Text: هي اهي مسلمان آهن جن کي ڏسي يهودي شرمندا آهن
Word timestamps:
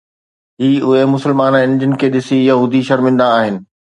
هي 0.61 0.77
اهي 0.83 1.05
مسلمان 1.15 1.53
آهن 1.59 1.75
جن 1.83 1.93
کي 2.03 2.11
ڏسي 2.17 2.41
يهودي 2.47 2.83
شرمندا 2.91 3.31
آهن 3.37 3.63